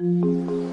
[0.00, 0.63] Bonjour à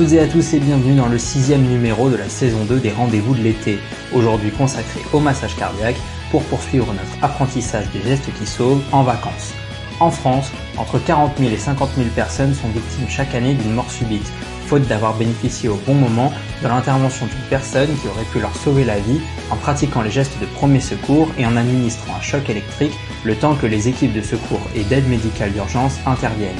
[0.00, 2.90] toutes et à tous et bienvenue dans le sixième numéro de la saison 2 des
[2.90, 3.78] rendez-vous de l'été,
[4.14, 6.00] aujourd'hui consacré au massage cardiaque
[6.30, 9.52] pour poursuivre notre apprentissage des gestes qui sauvent en vacances.
[10.00, 13.90] En France, entre 40 000 et 50 000 personnes sont victimes chaque année d'une mort
[13.90, 14.32] subite,
[14.64, 18.84] faute d'avoir bénéficié au bon moment de l'intervention d'une personne qui aurait pu leur sauver
[18.84, 19.20] la vie
[19.50, 23.54] en pratiquant les gestes de premier secours et en administrant un choc électrique le temps
[23.54, 26.56] que les équipes de secours et d'aide médicale d'urgence interviennent.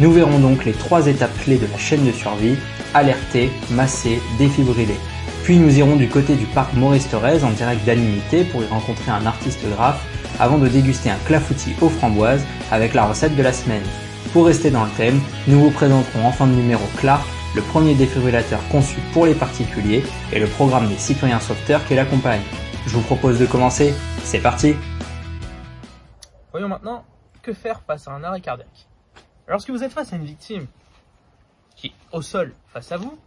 [0.00, 2.56] Nous verrons donc les trois étapes clés de la chaîne de survie,
[2.94, 4.98] alerter, masser, défibriller.
[5.44, 9.10] Puis nous irons du côté du parc Maurice Thorez en direct d'Animité pour y rencontrer
[9.10, 10.04] un artiste graphe
[10.38, 13.82] avant de déguster un clafoutis aux framboises avec la recette de la semaine.
[14.32, 17.94] Pour rester dans le thème, nous vous présenterons en fin de numéro Clark, le premier
[17.94, 22.40] défibrillateur conçu pour les particuliers et le programme des citoyens sauveteurs qui l'accompagne.
[22.86, 24.74] Je vous propose de commencer, c'est parti
[26.52, 27.04] Voyons maintenant
[27.42, 28.88] que faire face à un arrêt cardiaque.
[29.48, 30.66] Lorsque vous êtes face à une victime
[31.82, 33.18] qui est au sol face à vous,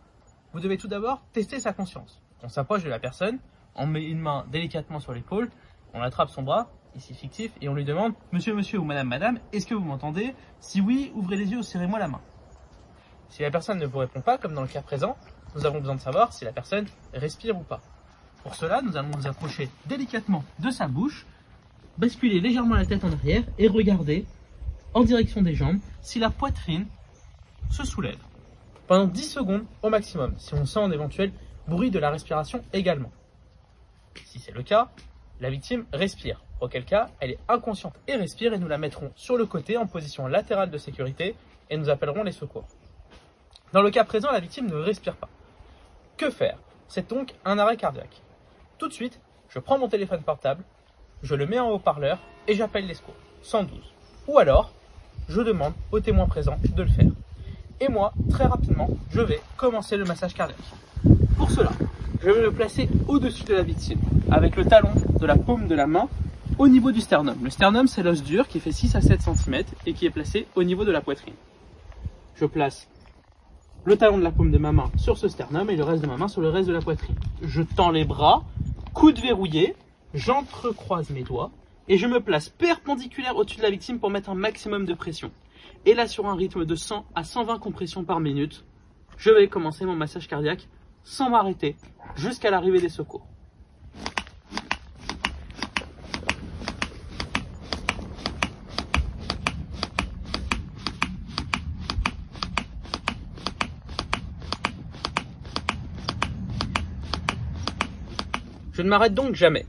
[0.53, 2.22] vous devez tout d'abord tester sa conscience.
[2.42, 3.38] On s'approche de la personne,
[3.75, 5.50] on met une main délicatement sur l'épaule,
[5.94, 9.39] on attrape son bras, ici fictif, et on lui demande Monsieur, monsieur ou Madame, Madame,
[9.52, 10.33] est-ce que vous m'entendez?
[10.61, 12.22] Si oui, ouvrez les yeux ou serrez-moi la main.
[13.28, 15.17] Si la personne ne vous répond pas, comme dans le cas présent,
[15.53, 17.81] nous avons besoin de savoir si la personne respire ou pas.
[18.42, 21.26] Pour cela, nous allons nous approcher délicatement de sa bouche,
[21.98, 24.26] basculer légèrement la tête en arrière et regarder
[24.94, 26.88] en direction des jambes si la poitrine
[27.70, 28.20] se soulève.
[28.88, 31.31] Pendant 10 secondes au maximum, si on sent un éventuel
[31.67, 33.11] bruit de la respiration également.
[34.25, 34.92] Si c'est le cas,
[35.39, 39.37] la victime respire, auquel cas elle est inconsciente et respire et nous la mettrons sur
[39.37, 41.36] le côté en position latérale de sécurité
[41.71, 42.67] et nous appellerons les secours.
[43.73, 45.30] Dans le cas présent, la victime ne respire pas.
[46.15, 46.59] Que faire?
[46.88, 48.21] C'est donc un arrêt cardiaque.
[48.77, 50.64] Tout de suite, je prends mon téléphone portable,
[51.23, 53.15] je le mets en haut-parleur et j'appelle les secours.
[53.42, 53.80] 112.
[54.27, 54.71] Ou alors,
[55.27, 57.08] je demande aux témoins présents de le faire.
[57.81, 60.58] Et moi, très rapidement, je vais commencer le massage cardiaque.
[61.37, 61.71] Pour cela,
[62.21, 63.99] je vais me placer au-dessus de la victime,
[64.31, 66.08] avec le talon de la paume de la main
[66.58, 67.35] au niveau du sternum.
[67.43, 70.47] Le sternum, c'est l'os dur qui fait 6 à 7 cm et qui est placé
[70.55, 71.33] au niveau de la poitrine.
[72.35, 72.87] Je place
[73.83, 76.08] le talon de la paume de ma main sur ce sternum et le reste de
[76.08, 77.15] ma main sur le reste de la poitrine.
[77.41, 78.43] Je tends les bras,
[78.93, 79.75] coude verrouillé,
[80.14, 81.52] j'entrecroise mes doigts
[81.89, 85.30] et je me place perpendiculaire au-dessus de la victime pour mettre un maximum de pression.
[85.87, 88.65] Et là, sur un rythme de 100 à 120 compressions par minute,
[89.17, 90.67] je vais commencer mon massage cardiaque
[91.03, 91.75] sans m'arrêter
[92.15, 93.27] jusqu'à l'arrivée des secours.
[108.73, 109.67] Je ne m'arrête donc jamais.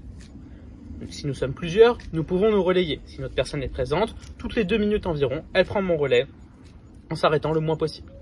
[1.10, 3.00] Si nous sommes plusieurs, nous pouvons nous relayer.
[3.06, 4.16] Si notre personne est présente,
[4.46, 6.28] toutes les deux minutes environ, elle prend mon relais
[7.10, 8.12] en s'arrêtant le moins possible.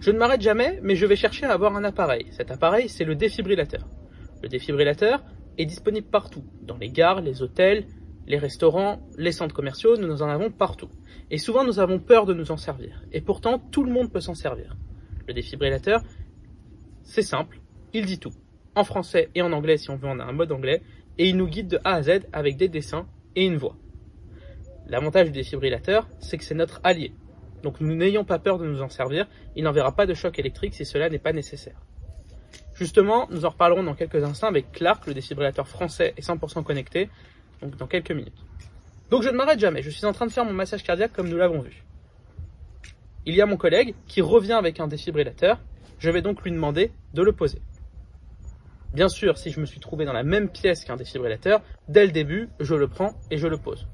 [0.00, 2.26] Je ne m'arrête jamais, mais je vais chercher à avoir un appareil.
[2.32, 3.86] Cet appareil, c'est le défibrillateur.
[4.42, 5.22] Le défibrillateur
[5.56, 7.86] est disponible partout, dans les gares, les hôtels,
[8.26, 10.88] les restaurants, les centres commerciaux, nous en avons partout.
[11.30, 13.04] Et souvent, nous avons peur de nous en servir.
[13.12, 14.74] Et pourtant, tout le monde peut s'en servir.
[15.28, 16.02] Le défibrillateur,
[17.04, 17.60] c'est simple,
[17.92, 18.32] il dit tout.
[18.74, 20.82] En français et en anglais, si on veut, on a un mode anglais
[21.16, 23.06] et il nous guide de A à Z avec des dessins
[23.36, 23.76] et une voix.
[24.88, 27.12] L'avantage du défibrillateur, c'est que c'est notre allié.
[27.62, 29.26] Donc nous n'ayons pas peur de nous en servir,
[29.56, 31.80] il n'enverra pas de choc électrique si cela n'est pas nécessaire.
[32.74, 37.10] Justement, nous en reparlerons dans quelques instants avec Clark, le défibrillateur français et 100% connecté,
[37.60, 38.44] donc dans quelques minutes.
[39.10, 41.28] Donc je ne m'arrête jamais, je suis en train de faire mon massage cardiaque comme
[41.28, 41.84] nous l'avons vu.
[43.26, 45.58] Il y a mon collègue qui revient avec un défibrillateur,
[45.98, 47.60] je vais donc lui demander de le poser.
[48.94, 52.12] Bien sûr, si je me suis trouvé dans la même pièce qu'un défibrillateur, dès le
[52.12, 53.86] début, je le prends et je le pose.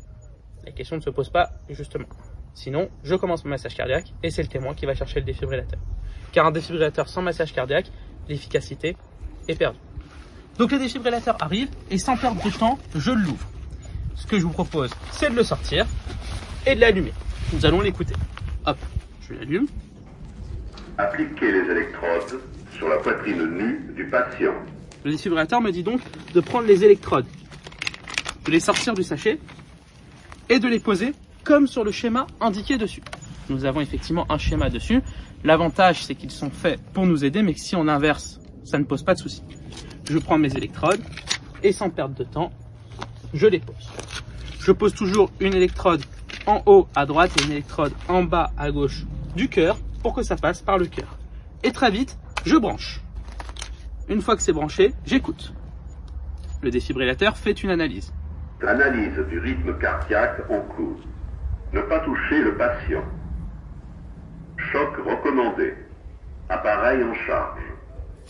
[0.65, 2.07] La question ne se pose pas, justement.
[2.55, 5.79] Sinon, je commence mon massage cardiaque et c'est le témoin qui va chercher le défibrillateur.
[6.33, 7.91] Car un défibrillateur sans massage cardiaque,
[8.29, 8.97] l'efficacité
[9.49, 9.79] est perdue.
[10.57, 13.47] Donc le défibrillateur arrive et sans perdre de temps, je l'ouvre.
[14.15, 15.87] Ce que je vous propose, c'est de le sortir
[16.67, 17.13] et de l'allumer.
[17.53, 18.15] Nous allons l'écouter.
[18.65, 18.79] Hop,
[19.29, 19.67] je l'allume.
[20.97, 22.41] Appliquez les électrodes
[22.77, 24.55] sur la poitrine nue du patient.
[25.05, 26.01] Le défibrillateur me dit donc
[26.33, 27.27] de prendre les électrodes,
[28.47, 29.39] de les sortir du sachet
[30.49, 31.13] et de les poser
[31.45, 33.03] comme sur le schéma indiqué dessus.
[33.49, 35.03] Nous avons effectivement un schéma dessus.
[35.45, 38.85] L'avantage, c'est qu'ils sont faits pour nous aider, mais que si on inverse, ça ne
[38.85, 39.43] pose pas de souci.
[40.09, 41.01] Je prends mes électrodes
[41.63, 42.51] et sans perdre de temps,
[43.35, 43.91] je les pose.
[44.61, 46.03] Je pose toujours une électrode
[46.47, 49.05] en haut à droite et une électrode en bas à gauche
[49.37, 51.19] du cœur pour que ça passe par le cœur.
[51.63, 53.01] Et très vite, je branche.
[54.09, 55.55] Une fois que c'est branché, j'écoute.
[56.63, 58.13] Le défibrillateur fait une analyse.
[58.61, 61.01] L'analyse du rythme cardiaque en cours.
[61.73, 63.05] Ne pas toucher le patient.
[64.57, 65.75] Choc recommandé.
[66.49, 67.61] Appareil en charge.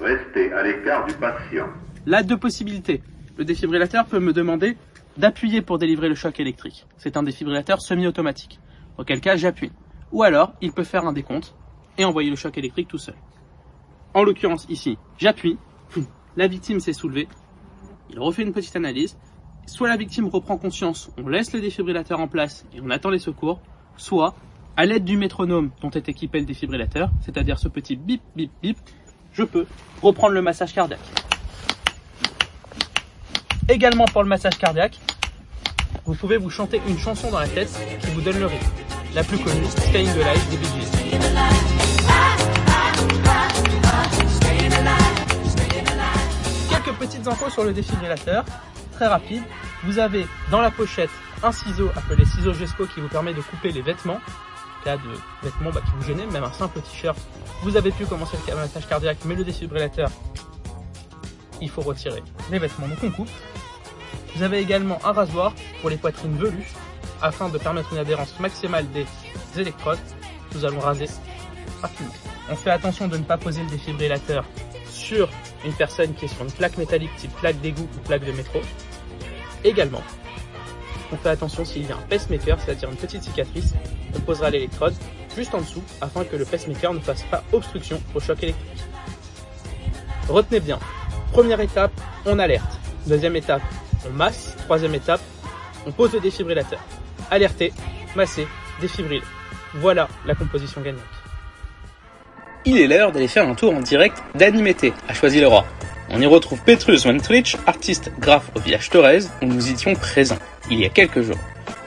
[0.00, 1.68] Restez à l'écart du patient.
[2.06, 3.02] Là, deux possibilités.
[3.36, 4.76] Le défibrillateur peut me demander
[5.16, 6.86] d'appuyer pour délivrer le choc électrique.
[6.96, 8.60] C'est un défibrillateur semi-automatique.
[8.98, 9.72] Auquel cas, j'appuie.
[10.12, 11.54] Ou alors, il peut faire un décompte
[11.98, 13.14] et envoyer le choc électrique tout seul.
[14.14, 15.58] En l'occurrence, ici, j'appuie.
[16.36, 17.28] La victime s'est soulevée.
[18.10, 19.16] Il refait une petite analyse.
[19.66, 23.18] Soit la victime reprend conscience, on laisse le défibrillateur en place et on attend les
[23.18, 23.60] secours.
[23.96, 24.34] Soit,
[24.76, 28.78] à l'aide du métronome dont est équipé le défibrillateur, c'est-à-dire ce petit bip bip bip,
[29.32, 29.66] je peux
[30.02, 31.00] reprendre le massage cardiaque.
[33.68, 35.00] Également pour le massage cardiaque,
[36.04, 38.66] vous pouvez vous chanter une chanson dans la tête qui vous donne le rythme.
[39.14, 40.66] La plus connue, Staying Alive des Bee.
[46.68, 48.44] Quelques petites infos sur le défibrillateur,
[48.94, 49.42] très rapide.
[49.84, 51.10] Vous avez dans la pochette
[51.42, 54.20] un ciseau appelé ciseau Gesco qui vous permet de couper les vêtements.
[54.84, 55.10] Cas de
[55.42, 57.18] vêtements bah, qui vous gênent, même un simple t-shirt.
[57.62, 60.10] Vous avez pu commencer le massage cardiaque, mais le défibrillateur,
[61.60, 63.30] il faut retirer les vêtements, donc on coupe.
[64.36, 66.68] Vous avez également un rasoir pour les poitrines velues
[67.22, 69.06] afin de permettre une adhérence maximale des
[69.56, 69.98] électrodes.
[70.54, 71.06] Nous allons raser
[71.80, 72.12] rapidement.
[72.50, 74.44] On fait attention de ne pas poser le défibrillateur
[74.90, 75.30] sur
[75.64, 78.60] une personne qui est sur une plaque métallique type plaque d'égout ou plaque de métro.
[79.64, 80.02] Également,
[81.10, 83.72] on fait attention s'il y a un pacemaker, c'est-à-dire une petite cicatrice,
[84.14, 84.94] on posera l'électrode
[85.34, 88.84] juste en dessous afin que le pacemaker ne fasse pas obstruction au choc électrique.
[90.28, 90.78] Retenez bien,
[91.32, 91.92] première étape,
[92.26, 92.78] on alerte.
[93.06, 93.62] Deuxième étape,
[94.06, 94.56] on masse.
[94.64, 95.20] Troisième étape,
[95.86, 96.80] on pose le défibrillateur.
[97.30, 97.72] Alerter,
[98.16, 98.46] masser,
[98.80, 99.22] défibriller.
[99.74, 101.02] Voilà la composition gagnante.
[102.64, 105.66] Il est l'heure d'aller faire un tour en direct d'Animété à Choisy-le-Roi.
[106.10, 110.38] On y retrouve Petrus Van Twitch, artiste graphe au village Torres, où nous étions présents,
[110.70, 111.38] il y a quelques jours.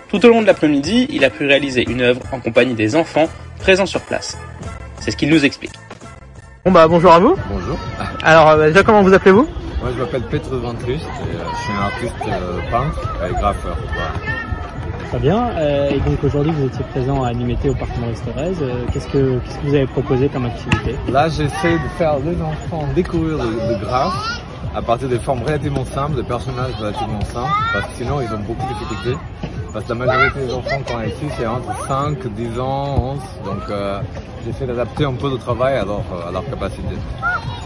[0.10, 3.30] Tout au long de l'après-midi, il a pu réaliser une œuvre en compagnie des enfants
[3.60, 4.38] présents sur place.
[5.00, 5.74] C'est ce qu'il nous explique.
[6.66, 7.36] Bon bah bonjour à vous.
[7.50, 7.78] Bonjour.
[8.24, 9.48] Alors euh, déjà comment vous appelez-vous?
[9.80, 13.78] Moi je m'appelle Petrus Ventrus et euh, je suis un artiste euh, peintre et graffeur.
[13.94, 14.47] Voilà.
[15.10, 15.50] Très bien.
[15.56, 18.58] Euh, et donc aujourd'hui vous étiez présent à Animété au Parc Maurice Thérèse.
[18.62, 20.96] Euh, qu'est-ce que qu'est-ce que vous avez proposé comme activité?
[21.10, 24.42] Là j'essaie de faire aux enfants découvrir le, le graphe
[24.76, 28.40] à partir des formes relativement simples, de personnages relativement simples, parce que sinon ils ont
[28.40, 29.18] beaucoup de difficultés.
[29.74, 33.46] Parce que la majorité des enfants quand ils ici c'est entre 5, 10 ans, 11,
[33.46, 34.00] donc euh,
[34.46, 36.96] j'essaie d'adapter un peu le travail à leur, à leur capacité.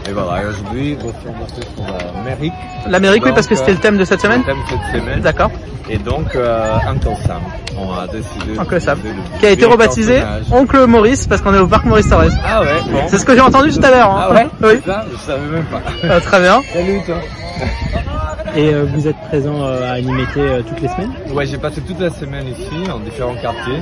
[0.08, 1.84] Et voilà, et aujourd'hui je suis embarqué sur
[2.16, 2.52] l'Amérique.
[2.88, 4.40] L'Amérique oui parce que c'était euh, le thème de cette semaine.
[4.40, 5.20] Le thème de cette semaine.
[5.20, 5.50] D'accord.
[5.88, 7.40] Et donc, euh, Uncle Sam,
[7.76, 8.56] on a décidé.
[8.58, 8.98] Uncle Sam.
[9.40, 10.22] Qui a été rebaptisé.
[10.52, 12.36] Oncle Maurice parce qu'on est au Parc Maurice Thérèse.
[12.46, 13.00] Ah ouais, bon.
[13.08, 14.10] C'est ce que j'ai entendu tout à l'heure.
[14.10, 14.26] hein.
[14.28, 14.46] Ah ouais?
[14.62, 14.80] Oui.
[14.86, 15.80] Ça, je savais même pas.
[16.04, 16.60] Euh, très bien.
[16.72, 17.16] Salut toi.
[18.56, 21.12] Et euh, vous êtes présent à Animété euh, toutes les semaines?
[21.32, 23.80] Ouais, j'ai passé toute la semaine ici, en différents quartiers.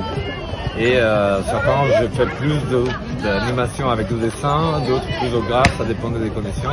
[0.79, 2.55] Et euh, certains, je fais plus
[3.21, 6.69] d'animation avec le dessin, d'autres plus au graphe, ça dépendait des conditions.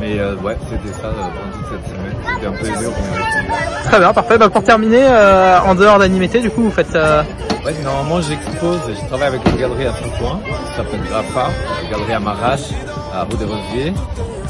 [0.00, 2.16] Mais euh, ouais, c'était ça euh, pendant toute cette semaine.
[2.34, 4.38] C'était un peu dur pour Très bien, parfait.
[4.38, 6.94] Bah, pour terminer, euh, en dehors d'Animété, du coup vous faites...
[6.96, 7.22] euh,
[7.66, 11.50] Ouais, normalement j'expose, je travaille avec une galerie à Saint-Ouen, qui s'appelle Grappa,
[11.84, 12.70] une galerie à Marache,
[13.14, 13.92] à Rue des Rosiers.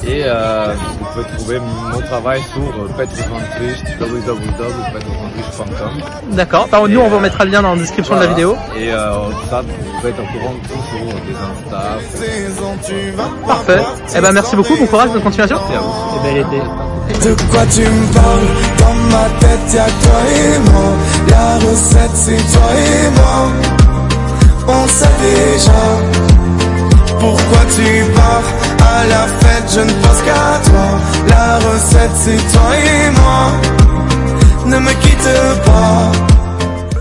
[0.07, 1.59] Et euh, vous pouvez trouver
[1.93, 2.89] mon travail sur euh,
[3.57, 5.93] Tricht, www.petrusvantricht.com.
[6.33, 6.69] D'accord.
[6.71, 8.57] Bah, nous on vous remettra le lien dans la description de la vidéo.
[8.77, 11.83] Et euh, ça, vous pouvez être au courant de tout sur des Insta.
[13.47, 13.83] Parfait.
[14.17, 15.57] Eh ben merci beaucoup, bon courage, bonne continuation.
[15.57, 15.93] Merci à vous.
[16.17, 16.61] Et bel été.
[17.09, 18.49] De quoi tu me parles?
[18.79, 20.89] Dans ma tête y'a toi et moi
[21.31, 22.78] La recette c'est toi et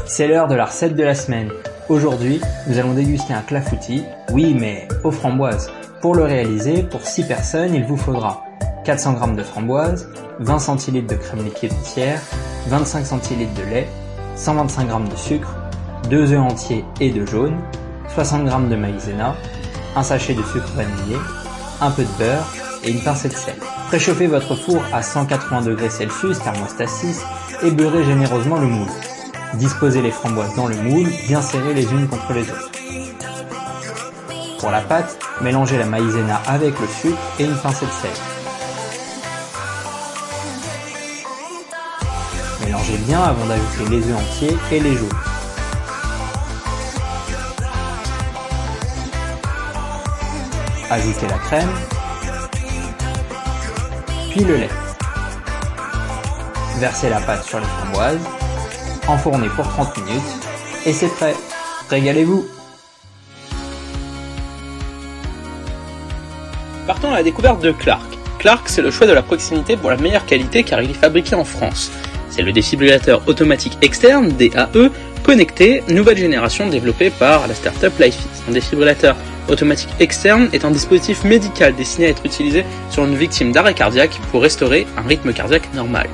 [0.06, 1.50] C'est l'heure de la recette de la semaine.
[1.90, 5.72] Aujourd'hui, nous allons déguster un clafoutis, oui mais aux framboises.
[6.02, 8.44] Pour le réaliser, pour 6 personnes, il vous faudra
[8.86, 10.08] 400 g de framboises,
[10.42, 12.22] 20 centilitres de crème liquide entière,
[12.68, 13.88] 25 centilitres de lait,
[14.36, 15.56] 125 g de sucre,
[16.12, 17.58] 2 œufs entiers et de jaune,
[18.14, 19.34] 60 g de maïzena,
[19.96, 21.18] un sachet de sucre vanillé,
[21.82, 23.56] un peu de beurre et une pincée de sel.
[23.88, 27.22] Préchauffez votre four à 180 degrés Celsius, thermostat 6,
[27.64, 28.90] et beurrez généreusement le moule.
[29.56, 32.72] Disposez les framboises dans le moule, bien serrées les unes contre les autres.
[34.60, 38.12] Pour la pâte, mélangez la maïzena avec le sucre et une pincée de sel.
[42.66, 45.10] Mélangez bien avant d'ajouter les œufs entiers et les joues.
[50.90, 51.70] Ajoutez la crème,
[54.44, 54.70] le lait.
[56.78, 58.20] Versez la pâte sur les framboises,
[59.08, 60.22] enfournez pour 30 minutes
[60.86, 61.36] et c'est prêt.
[61.90, 62.46] Régalez-vous
[66.86, 68.18] Partons à la découverte de Clark.
[68.40, 71.36] Clark, c'est le choix de la proximité pour la meilleure qualité car il est fabriqué
[71.36, 71.92] en France.
[72.30, 74.92] C'est le défibrillateur automatique externe, DAE,
[75.24, 78.44] connecté, nouvelle génération développé par la startup LifeEase.
[78.48, 79.16] Un défibrillateur
[79.50, 84.20] automatique externe est un dispositif médical destiné à être utilisé sur une victime d'arrêt cardiaque
[84.32, 86.08] pour restaurer un rythme cardiaque normal.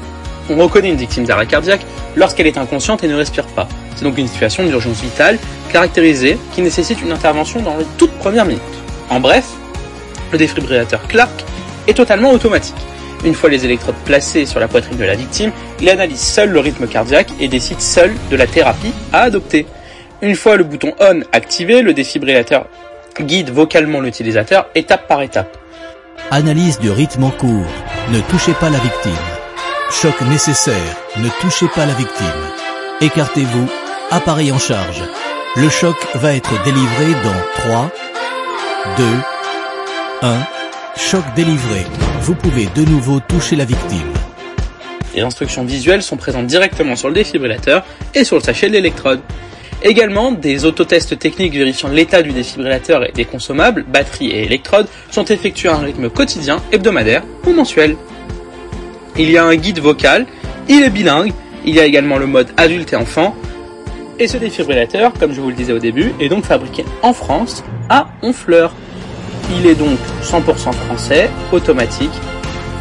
[0.49, 1.85] On reconnaît une victime d'arrêt cardiaque
[2.15, 3.67] lorsqu'elle est inconsciente et ne respire pas.
[3.95, 5.39] C'est donc une situation d'urgence vitale
[5.71, 8.61] caractérisée qui nécessite une intervention dans les toutes premières minutes.
[9.09, 9.45] En bref,
[10.31, 11.43] le défibrillateur Clark
[11.87, 12.75] est totalement automatique.
[13.25, 16.59] Une fois les électrodes placées sur la poitrine de la victime, il analyse seul le
[16.59, 19.65] rythme cardiaque et décide seul de la thérapie à adopter.
[20.21, 22.67] Une fois le bouton ON activé, le défibrillateur
[23.21, 25.57] guide vocalement l'utilisateur étape par étape.
[26.31, 27.67] Analyse du rythme en cours.
[28.11, 29.11] Ne touchez pas la victime.
[29.91, 30.97] Choc nécessaire.
[31.17, 32.27] Ne touchez pas la victime.
[33.01, 33.67] Écartez-vous.
[34.11, 35.03] Appareil en charge.
[35.55, 37.91] Le choc va être délivré dans 3,
[38.97, 39.03] 2,
[40.23, 40.37] 1.
[40.97, 41.85] Choc délivré.
[42.21, 44.11] Vous pouvez de nouveau toucher la victime.
[45.15, 49.19] Les instructions visuelles sont présentes directement sur le défibrillateur et sur le sachet de l'électrode.
[49.83, 55.25] Également, des autotests techniques vérifiant l'état du défibrillateur et des consommables, batteries et électrodes, sont
[55.25, 57.97] effectués à un rythme quotidien, hebdomadaire ou mensuel.
[59.17, 60.25] Il y a un guide vocal,
[60.69, 61.33] il est bilingue,
[61.65, 63.35] il y a également le mode adulte et enfant,
[64.19, 67.63] et ce défibrillateur, comme je vous le disais au début, est donc fabriqué en France,
[67.89, 68.73] à Honfleur.
[69.57, 72.11] Il est donc 100% français, automatique,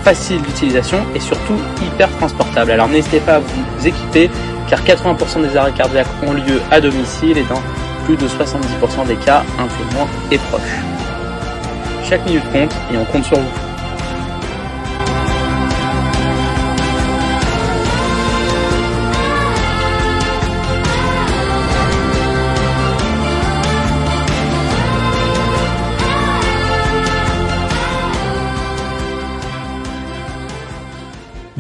[0.05, 2.71] facile d'utilisation et surtout hyper transportable.
[2.71, 4.31] Alors n'hésitez pas à vous équiper
[4.73, 7.61] car 80% des arrêts cardiaques ont lieu à domicile et dans
[8.07, 10.63] plus de 70% des cas, un témoin est proche.
[12.09, 13.72] Chaque minute compte et on compte sur vous.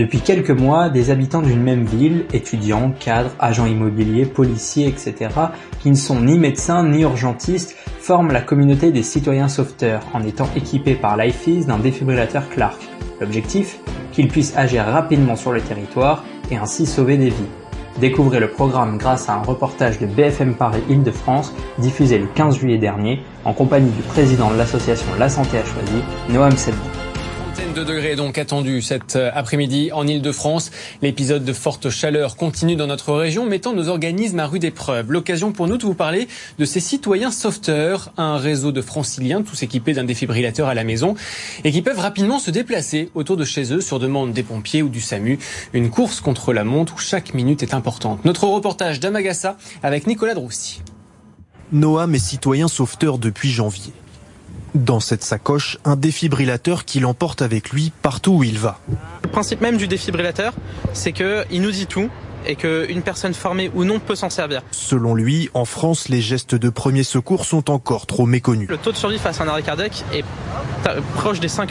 [0.02, 5.30] Depuis quelques mois, des habitants d'une même ville, étudiants, cadres, agents immobiliers, policiers, etc.,
[5.78, 10.48] qui ne sont ni médecins ni urgentistes, forment la communauté des citoyens sauveteurs en étant
[10.56, 12.80] équipés par LifeEase d'un défibrillateur Clark.
[13.20, 13.78] L'objectif?
[14.10, 17.52] Qu'ils puissent agir rapidement sur le territoire et ainsi sauver des vies.
[18.00, 22.78] Découvrez le programme grâce à un reportage de BFM Paris Île-de-France diffusé le 15 juillet
[22.78, 27.01] dernier en compagnie du président de l'association La Santé a choisi, Noam Seddi
[27.72, 30.70] de degrés donc attendus cet euh, après-midi en Ile-de-France.
[31.00, 35.10] L'épisode de forte chaleur continue dans notre région, mettant nos organismes à rude épreuve.
[35.10, 39.62] L'occasion pour nous de vous parler de ces citoyens sauveteurs, un réseau de franciliens tous
[39.62, 41.14] équipés d'un défibrillateur à la maison
[41.64, 44.88] et qui peuvent rapidement se déplacer autour de chez eux sur demande des pompiers ou
[44.88, 45.38] du SAMU.
[45.72, 48.24] Une course contre la montre où chaque minute est importante.
[48.24, 50.82] Notre reportage d'Amagassa avec Nicolas Droussy.
[51.72, 53.92] Noam est citoyen sauveteur depuis janvier.
[54.74, 58.78] Dans cette sacoche, un défibrillateur qui l'emporte avec lui partout où il va.
[59.22, 60.54] Le principe même du défibrillateur,
[60.94, 62.08] c'est qu'il nous dit tout
[62.46, 64.62] et qu'une personne formée ou non peut s'en servir.
[64.70, 68.68] Selon lui, en France, les gestes de premier secours sont encore trop méconnus.
[68.68, 70.24] Le taux de survie face à un arrêt cardiaque est
[71.14, 71.68] proche des 5%.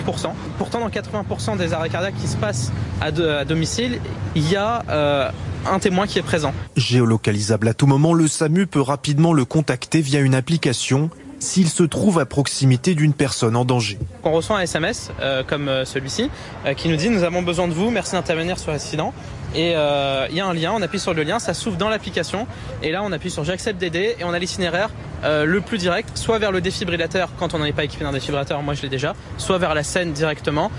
[0.58, 4.00] Pourtant, dans 80% des arrêts cardiaques qui se passent à, domicile,
[4.36, 5.30] il y a euh,
[5.70, 6.54] un témoin qui est présent.
[6.78, 11.10] Géolocalisable à tout moment, le SAMU peut rapidement le contacter via une application
[11.42, 13.98] s'il se trouve à proximité d'une personne en danger.
[14.24, 16.30] On reçoit un SMS euh, comme euh, celui-ci
[16.66, 19.14] euh, qui nous dit nous avons besoin de vous, merci d'intervenir sur l'accident.
[19.54, 22.48] Et il y a un lien, on appuie sur le lien, ça s'ouvre dans l'application.
[22.84, 24.90] Et là, on appuie sur j'accepte d'aider et on a l'itinéraire
[25.26, 28.62] le plus direct, soit vers le défibrillateur quand on n'en est pas équipé d'un défibrillateur,
[28.64, 30.72] moi je l'ai déjà, soit vers la scène directement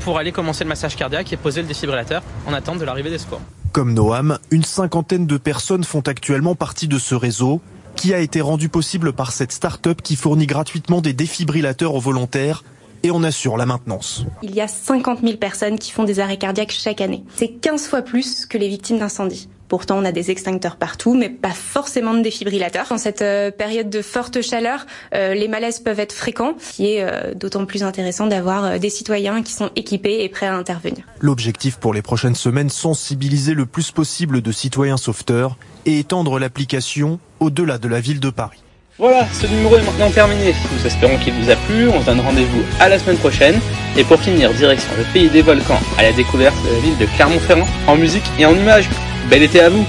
[0.00, 3.18] pour aller commencer le massage cardiaque et poser le défibrillateur en attente de l'arrivée des
[3.18, 3.40] secours.
[3.70, 7.60] Comme Noam, une cinquantaine de personnes font actuellement partie de ce réseau
[7.96, 12.62] qui a été rendu possible par cette start-up qui fournit gratuitement des défibrillateurs aux volontaires
[13.02, 14.24] et on assure la maintenance.
[14.42, 17.24] Il y a 50 000 personnes qui font des arrêts cardiaques chaque année.
[17.34, 19.48] C'est 15 fois plus que les victimes d'incendie.
[19.68, 22.92] Pourtant, on a des extincteurs partout, mais pas forcément de défibrillateurs.
[22.92, 27.02] En cette euh, période de forte chaleur, euh, les malaises peuvent être fréquents, qui est
[27.02, 31.04] euh, d'autant plus intéressant d'avoir des citoyens qui sont équipés et prêts à intervenir.
[31.20, 37.18] L'objectif pour les prochaines semaines, sensibiliser le plus possible de citoyens sauveteurs et étendre l'application
[37.40, 38.62] au-delà de la ville de Paris.
[38.98, 40.54] Voilà, ce numéro est maintenant terminé.
[40.72, 41.88] Nous espérons qu'il vous a plu.
[41.88, 43.60] On se donne rendez-vous à la semaine prochaine.
[43.94, 47.04] Et pour finir, direction le pays des volcans, à la découverte de la ville de
[47.16, 48.88] Clermont-Ferrand, en musique et en images.
[49.30, 49.84] Bel été à vous